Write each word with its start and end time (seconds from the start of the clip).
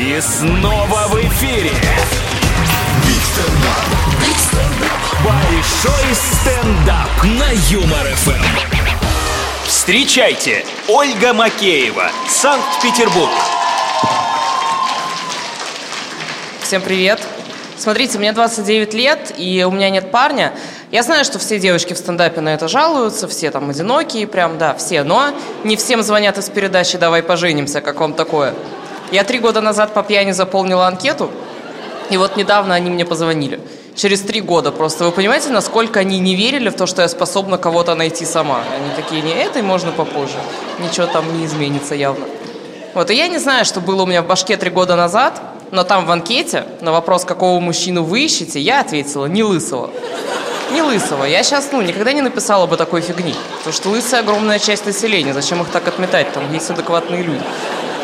И 0.00 0.18
снова 0.22 1.08
в 1.08 1.20
эфире. 1.26 1.72
Большой 5.22 6.14
стендап 6.14 7.22
на 7.22 7.50
Юмор 7.68 8.06
ФМ. 8.06 8.42
Встречайте, 9.66 10.64
Ольга 10.88 11.34
Макеева, 11.34 12.10
Санкт-Петербург. 12.26 13.28
Всем 16.62 16.80
привет. 16.80 17.20
Смотрите, 17.76 18.18
мне 18.18 18.32
29 18.32 18.94
лет, 18.94 19.34
и 19.36 19.66
у 19.68 19.70
меня 19.70 19.90
нет 19.90 20.10
парня. 20.10 20.54
Я 20.90 21.02
знаю, 21.02 21.26
что 21.26 21.38
все 21.38 21.58
девочки 21.58 21.92
в 21.92 21.98
стендапе 21.98 22.40
на 22.40 22.54
это 22.54 22.68
жалуются, 22.68 23.28
все 23.28 23.50
там 23.50 23.68
одинокие, 23.68 24.26
прям, 24.26 24.56
да, 24.56 24.72
все. 24.72 25.02
Но 25.02 25.34
не 25.62 25.76
всем 25.76 26.02
звонят 26.02 26.38
из 26.38 26.48
передачи 26.48 26.96
«Давай 26.96 27.22
поженимся», 27.22 27.82
как 27.82 28.00
вам 28.00 28.14
такое. 28.14 28.54
Я 29.10 29.24
три 29.24 29.38
года 29.40 29.60
назад 29.60 29.92
по 29.92 30.02
пьяни 30.02 30.30
заполнила 30.32 30.86
анкету, 30.86 31.30
и 32.10 32.16
вот 32.16 32.36
недавно 32.36 32.74
они 32.74 32.90
мне 32.90 33.04
позвонили. 33.04 33.60
Через 33.96 34.20
три 34.20 34.40
года 34.40 34.70
просто. 34.70 35.04
Вы 35.04 35.10
понимаете, 35.10 35.50
насколько 35.50 36.00
они 36.00 36.20
не 36.20 36.36
верили 36.36 36.68
в 36.68 36.76
то, 36.76 36.86
что 36.86 37.02
я 37.02 37.08
способна 37.08 37.58
кого-то 37.58 37.94
найти 37.96 38.24
сама. 38.24 38.62
Они 38.72 38.94
такие, 38.94 39.20
не, 39.20 39.32
этой 39.32 39.62
можно 39.62 39.90
попозже. 39.90 40.36
Ничего 40.78 41.06
там 41.06 41.36
не 41.36 41.44
изменится 41.44 41.94
явно. 41.94 42.24
Вот, 42.94 43.10
и 43.10 43.14
я 43.14 43.28
не 43.28 43.38
знаю, 43.38 43.64
что 43.64 43.80
было 43.80 44.02
у 44.02 44.06
меня 44.06 44.22
в 44.22 44.26
башке 44.26 44.56
три 44.56 44.70
года 44.70 44.96
назад, 44.96 45.40
но 45.72 45.84
там 45.84 46.06
в 46.06 46.10
анкете 46.10 46.64
на 46.80 46.92
вопрос, 46.92 47.24
какого 47.24 47.58
мужчину 47.60 48.04
вы 48.04 48.20
ищете, 48.20 48.60
я 48.60 48.80
ответила, 48.80 49.26
не 49.26 49.42
лысого. 49.42 49.90
Не 50.72 50.82
лысого. 50.82 51.24
Я 51.24 51.42
сейчас, 51.42 51.68
ну, 51.72 51.82
никогда 51.82 52.12
не 52.12 52.22
написала 52.22 52.66
бы 52.66 52.76
такой 52.76 53.00
фигни. 53.00 53.34
Потому 53.58 53.74
что 53.74 53.88
лысая 53.88 54.20
огромная 54.20 54.60
часть 54.60 54.86
населения. 54.86 55.34
Зачем 55.34 55.60
их 55.62 55.68
так 55.68 55.88
отметать? 55.88 56.32
Там 56.32 56.52
есть 56.52 56.70
адекватные 56.70 57.22
люди. 57.22 57.42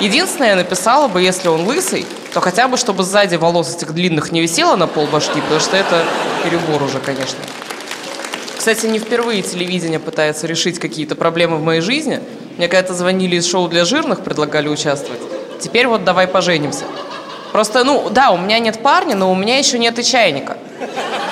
Единственное, 0.00 0.50
я 0.50 0.56
написала 0.56 1.08
бы, 1.08 1.22
если 1.22 1.48
он 1.48 1.66
лысый, 1.66 2.06
то 2.34 2.40
хотя 2.40 2.68
бы, 2.68 2.76
чтобы 2.76 3.02
сзади 3.02 3.36
волос 3.36 3.74
этих 3.74 3.94
длинных 3.94 4.30
не 4.30 4.42
висело 4.42 4.76
на 4.76 4.86
пол 4.86 5.06
башки, 5.06 5.40
потому 5.40 5.58
что 5.58 5.76
это 5.76 6.04
перебор 6.44 6.82
уже, 6.82 6.98
конечно. 7.00 7.38
Кстати, 8.58 8.86
не 8.86 8.98
впервые 8.98 9.42
телевидение 9.42 9.98
пытается 9.98 10.46
решить 10.46 10.78
какие-то 10.78 11.14
проблемы 11.14 11.56
в 11.56 11.62
моей 11.62 11.80
жизни. 11.80 12.20
Мне 12.58 12.68
когда-то 12.68 12.92
звонили 12.92 13.36
из 13.36 13.46
шоу 13.46 13.68
для 13.68 13.84
жирных, 13.84 14.22
предлагали 14.22 14.68
участвовать. 14.68 15.20
Теперь 15.60 15.86
вот 15.86 16.04
давай 16.04 16.26
поженимся. 16.26 16.84
Просто, 17.52 17.84
ну, 17.84 18.10
да, 18.10 18.32
у 18.32 18.36
меня 18.36 18.58
нет 18.58 18.82
парня, 18.82 19.14
но 19.14 19.32
у 19.32 19.34
меня 19.34 19.56
еще 19.56 19.78
нет 19.78 19.98
и 19.98 20.04
чайника. 20.04 20.58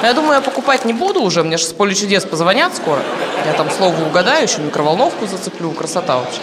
Но 0.00 0.06
я 0.06 0.14
думаю, 0.14 0.34
я 0.34 0.40
покупать 0.40 0.86
не 0.86 0.94
буду 0.94 1.22
уже, 1.22 1.42
мне 1.42 1.58
же 1.58 1.64
с 1.64 1.72
поле 1.72 1.94
чудес 1.94 2.24
позвонят 2.24 2.74
скоро. 2.74 3.02
Я 3.44 3.52
там 3.52 3.70
слово 3.70 3.94
угадаю, 4.06 4.44
еще 4.44 4.60
микроволновку 4.62 5.26
зацеплю, 5.26 5.70
красота 5.72 6.16
вообще. 6.16 6.40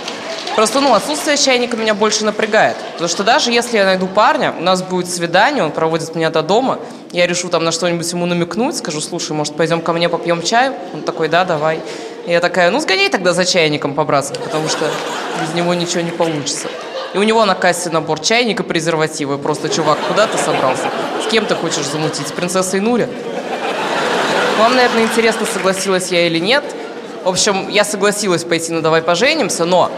Просто, 0.56 0.82
ну, 0.82 0.94
отсутствие 0.94 1.38
чайника 1.38 1.78
меня 1.78 1.94
больше 1.94 2.26
напрягает. 2.26 2.76
Потому 2.94 3.08
что 3.08 3.24
даже 3.24 3.52
если 3.52 3.78
я 3.78 3.86
найду 3.86 4.08
парня, 4.08 4.54
у 4.58 4.62
нас 4.62 4.82
будет 4.82 5.10
свидание, 5.10 5.64
он 5.64 5.72
проводит 5.72 6.14
меня 6.14 6.30
до 6.30 6.42
дома, 6.42 6.80
я 7.12 7.26
решу 7.26 7.50
там 7.50 7.64
на 7.64 7.72
что-нибудь 7.72 8.12
ему 8.12 8.26
намекнуть, 8.26 8.78
скажу, 8.78 9.00
слушай, 9.00 9.32
может, 9.32 9.56
пойдем 9.56 9.82
ко 9.82 9.94
мне 9.94 10.10
попьем 10.10 10.42
чаю? 10.44 10.74
Он 10.94 11.02
такой, 11.02 11.30
да, 11.30 11.46
давай. 11.46 11.80
И 12.26 12.32
я 12.32 12.42
такая, 12.42 12.70
ну, 12.70 12.80
сгоняй 12.80 13.10
тогда 13.10 13.34
за 13.34 13.46
чайником 13.46 13.94
по-братски, 13.94 14.40
потому 14.44 14.68
что 14.68 14.90
без 15.42 15.54
него 15.54 15.74
ничего 15.74 16.02
не 16.02 16.12
получится. 16.12 16.68
И 17.14 17.18
у 17.18 17.24
него 17.24 17.44
на 17.46 17.56
кассе 17.56 17.90
набор 17.90 18.20
чайника, 18.20 18.64
презервативы. 18.64 19.38
Просто, 19.38 19.70
чувак, 19.70 19.98
куда 20.08 20.28
ты 20.28 20.38
собрался? 20.38 20.86
С 21.26 21.32
кем 21.32 21.46
ты 21.46 21.56
хочешь 21.56 21.86
замутить? 21.86 22.28
С 22.28 22.32
принцессой 22.32 22.80
Нури? 22.80 23.08
Вам, 24.60 24.76
наверное, 24.76 25.04
интересно, 25.04 25.46
согласилась 25.46 26.10
я 26.10 26.28
или 26.28 26.40
нет. 26.40 26.64
В 27.24 27.30
общем, 27.30 27.68
я 27.70 27.84
согласилась 27.84 28.44
пойти 28.44 28.72
на 28.72 28.82
«Давай 28.82 29.02
поженимся», 29.02 29.66
но 29.66 29.92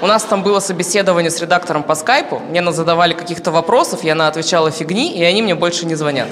у 0.00 0.06
нас 0.06 0.22
там 0.22 0.42
было 0.42 0.60
собеседование 0.60 1.30
с 1.30 1.40
редактором 1.40 1.82
по 1.82 1.94
скайпу, 1.94 2.38
мне 2.38 2.62
задавали 2.72 3.14
каких-то 3.14 3.50
вопросов, 3.50 4.04
я 4.04 4.14
на 4.14 4.28
отвечала 4.28 4.70
фигни, 4.70 5.16
и 5.16 5.22
они 5.24 5.42
мне 5.42 5.54
больше 5.54 5.86
не 5.86 5.94
звонят. 5.94 6.28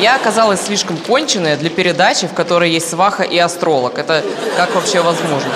Я 0.00 0.16
оказалась 0.16 0.60
слишком 0.60 0.98
конченая 0.98 1.56
для 1.56 1.70
передачи, 1.70 2.26
в 2.26 2.34
которой 2.34 2.70
есть 2.70 2.88
сваха 2.90 3.22
и 3.22 3.38
астролог. 3.38 3.98
Это 3.98 4.22
как 4.56 4.74
вообще 4.74 5.00
возможно? 5.00 5.50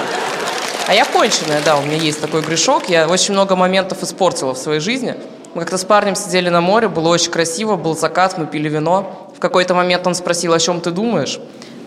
А 0.86 0.94
я 0.94 1.04
конченая, 1.04 1.60
да, 1.64 1.76
у 1.76 1.82
меня 1.82 1.96
есть 1.96 2.20
такой 2.20 2.40
грешок. 2.42 2.88
Я 2.88 3.06
очень 3.06 3.34
много 3.34 3.54
моментов 3.54 4.02
испортила 4.02 4.54
в 4.54 4.58
своей 4.58 4.80
жизни. 4.80 5.14
Мы 5.54 5.62
как-то 5.62 5.78
с 5.78 5.84
парнем 5.84 6.14
сидели 6.16 6.48
на 6.48 6.60
море, 6.60 6.88
было 6.88 7.08
очень 7.08 7.30
красиво, 7.30 7.76
был 7.76 7.96
закат, 7.96 8.38
мы 8.38 8.46
пили 8.46 8.68
вино. 8.68 9.30
В 9.36 9.40
какой-то 9.40 9.74
момент 9.74 10.06
он 10.06 10.14
спросил, 10.14 10.52
о 10.52 10.58
чем 10.58 10.80
ты 10.80 10.90
думаешь? 10.90 11.38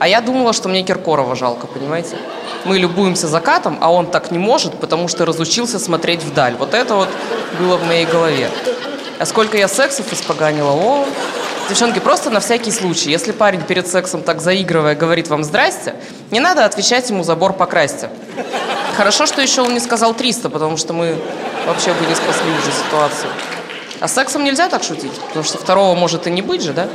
А 0.03 0.07
я 0.09 0.19
думала, 0.19 0.51
что 0.51 0.67
мне 0.67 0.83
Киркорова 0.83 1.33
жалко, 1.33 1.65
понимаете? 1.65 2.17
Мы 2.65 2.77
любуемся 2.77 3.29
закатом, 3.29 3.77
а 3.79 3.89
он 3.89 4.05
так 4.05 4.31
не 4.31 4.37
может, 4.37 4.77
потому 4.77 5.07
что 5.07 5.25
разучился 5.25 5.79
смотреть 5.79 6.23
вдаль. 6.23 6.55
Вот 6.59 6.73
это 6.73 6.95
вот 6.95 7.07
было 7.57 7.77
в 7.77 7.87
моей 7.87 8.05
голове. 8.05 8.49
А 9.17 9.25
сколько 9.25 9.55
я 9.55 9.69
сексов 9.69 10.11
испоганила, 10.11 10.71
о, 10.71 11.05
Девчонки, 11.69 11.99
просто 11.99 12.31
на 12.31 12.41
всякий 12.41 12.71
случай, 12.71 13.11
если 13.11 13.31
парень 13.31 13.61
перед 13.61 13.87
сексом 13.87 14.23
так 14.23 14.41
заигрывая 14.41 14.93
говорит 14.93 15.29
вам 15.29 15.45
«здрасте», 15.45 15.95
не 16.31 16.41
надо 16.41 16.65
отвечать 16.65 17.09
ему 17.09 17.23
«забор 17.23 17.53
покрасьте». 17.53 18.09
Хорошо, 18.97 19.25
что 19.25 19.41
еще 19.41 19.61
он 19.61 19.73
не 19.73 19.79
сказал 19.79 20.13
300, 20.13 20.49
потому 20.49 20.75
что 20.75 20.91
мы 20.91 21.15
вообще 21.65 21.93
бы 21.93 22.05
не 22.07 22.15
спасли 22.15 22.51
уже 22.51 22.73
ситуацию. 22.85 23.29
А 24.01 24.09
с 24.09 24.13
сексом 24.13 24.43
нельзя 24.43 24.67
так 24.67 24.83
шутить, 24.83 25.13
потому 25.29 25.45
что 25.45 25.57
второго 25.59 25.95
может 25.95 26.27
и 26.27 26.29
не 26.29 26.41
быть 26.41 26.61
же, 26.61 26.73
да? 26.73 26.89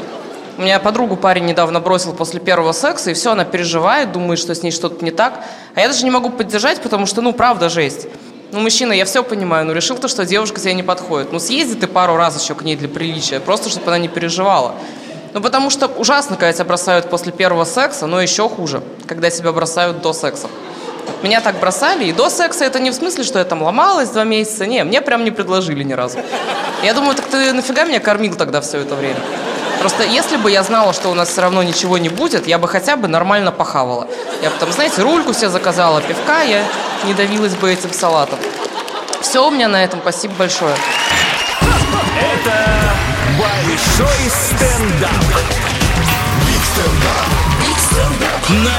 У 0.58 0.62
меня 0.62 0.80
подругу 0.80 1.14
парень 1.16 1.46
недавно 1.46 1.78
бросил 1.78 2.12
после 2.12 2.40
первого 2.40 2.72
секса, 2.72 3.12
и 3.12 3.14
все, 3.14 3.30
она 3.30 3.44
переживает, 3.44 4.10
думает, 4.10 4.40
что 4.40 4.56
с 4.56 4.62
ней 4.64 4.72
что-то 4.72 5.04
не 5.04 5.12
так. 5.12 5.44
А 5.76 5.80
я 5.80 5.86
даже 5.86 6.04
не 6.04 6.10
могу 6.10 6.30
поддержать, 6.30 6.82
потому 6.82 7.06
что, 7.06 7.22
ну, 7.22 7.32
правда, 7.32 7.68
жесть. 7.68 8.08
Ну, 8.50 8.58
мужчина, 8.58 8.92
я 8.92 9.04
все 9.04 9.22
понимаю, 9.22 9.66
но 9.66 9.72
решил 9.72 9.96
то, 9.98 10.08
что 10.08 10.26
девушка 10.26 10.60
тебе 10.60 10.74
не 10.74 10.82
подходит. 10.82 11.30
Ну, 11.30 11.38
съезди 11.38 11.76
ты 11.76 11.86
пару 11.86 12.16
раз 12.16 12.42
еще 12.42 12.56
к 12.56 12.62
ней 12.62 12.74
для 12.74 12.88
приличия, 12.88 13.38
просто 13.38 13.70
чтобы 13.70 13.86
она 13.86 13.98
не 13.98 14.08
переживала. 14.08 14.74
Ну, 15.32 15.40
потому 15.40 15.70
что 15.70 15.86
ужасно, 15.86 16.34
когда 16.34 16.52
тебя 16.52 16.64
бросают 16.64 17.08
после 17.08 17.30
первого 17.30 17.64
секса, 17.64 18.08
но 18.08 18.20
еще 18.20 18.48
хуже, 18.48 18.82
когда 19.06 19.30
тебя 19.30 19.52
бросают 19.52 20.02
до 20.02 20.12
секса. 20.12 20.48
Меня 21.22 21.40
так 21.40 21.60
бросали, 21.60 22.06
и 22.06 22.12
до 22.12 22.30
секса 22.30 22.64
это 22.64 22.80
не 22.80 22.90
в 22.90 22.94
смысле, 22.94 23.22
что 23.22 23.38
я 23.38 23.44
там 23.44 23.62
ломалась 23.62 24.08
два 24.08 24.24
месяца. 24.24 24.66
Не, 24.66 24.82
мне 24.82 25.02
прям 25.02 25.22
не 25.22 25.30
предложили 25.30 25.84
ни 25.84 25.92
разу. 25.92 26.18
Я 26.82 26.94
думаю, 26.94 27.14
так 27.14 27.26
ты 27.26 27.52
нафига 27.52 27.84
меня 27.84 28.00
кормил 28.00 28.34
тогда 28.34 28.60
все 28.60 28.78
это 28.78 28.96
время? 28.96 29.20
Просто 29.80 30.04
если 30.04 30.36
бы 30.36 30.50
я 30.50 30.62
знала, 30.62 30.92
что 30.92 31.08
у 31.08 31.14
нас 31.14 31.28
все 31.28 31.40
равно 31.40 31.62
ничего 31.62 31.98
не 31.98 32.08
будет, 32.08 32.46
я 32.46 32.58
бы 32.58 32.68
хотя 32.68 32.96
бы 32.96 33.08
нормально 33.08 33.52
похавала. 33.52 34.06
Я 34.42 34.50
бы 34.50 34.56
там, 34.58 34.72
знаете, 34.72 35.02
рульку 35.02 35.32
себе 35.32 35.50
заказала, 35.50 36.00
пивка, 36.00 36.42
я 36.42 36.64
не 37.04 37.14
давилась 37.14 37.54
бы 37.54 37.72
этим 37.72 37.92
салатом. 37.92 38.38
Все 39.20 39.46
у 39.46 39.50
меня 39.50 39.68
на 39.68 39.82
этом. 39.82 40.00
Спасибо 40.00 40.34
большое. 40.34 40.74
Это 41.60 42.94
большой 43.38 44.30
стендап. 44.30 45.10
Стендап. 46.78 47.26
Биг 47.60 47.78
стендап. 47.78 48.48
На 48.50 48.78